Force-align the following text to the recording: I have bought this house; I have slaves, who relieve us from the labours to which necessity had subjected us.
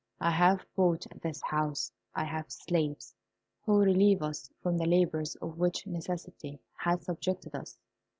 I 0.19 0.31
have 0.31 0.65
bought 0.75 1.05
this 1.21 1.43
house; 1.43 1.91
I 2.15 2.23
have 2.23 2.51
slaves, 2.51 3.13
who 3.67 3.77
relieve 3.77 4.23
us 4.23 4.49
from 4.63 4.79
the 4.79 4.87
labours 4.87 5.33
to 5.39 5.45
which 5.45 5.85
necessity 5.85 6.59
had 6.77 7.03
subjected 7.03 7.53
us. 7.53 7.77